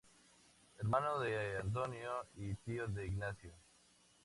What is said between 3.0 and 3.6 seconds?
Ignacio.